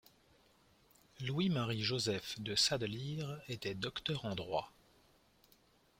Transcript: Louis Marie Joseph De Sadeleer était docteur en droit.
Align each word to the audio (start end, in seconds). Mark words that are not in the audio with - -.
Louis 1.23 1.49
Marie 1.51 1.83
Joseph 1.83 2.39
De 2.41 2.55
Sadeleer 2.55 3.21
était 3.49 3.75
docteur 3.75 4.25
en 4.25 4.33
droit. 4.33 4.71